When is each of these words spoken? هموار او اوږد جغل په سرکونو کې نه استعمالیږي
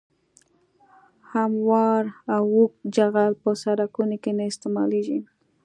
هموار 1.31 2.03
او 2.35 2.43
اوږد 2.55 2.81
جغل 2.95 3.31
په 3.43 3.49
سرکونو 3.61 4.15
کې 4.23 4.31
نه 4.37 4.43
استعمالیږي 4.51 5.19